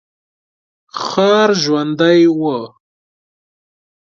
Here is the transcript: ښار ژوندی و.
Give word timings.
ښار 1.03 1.49
ژوندی 1.61 2.19
و. 2.41 2.43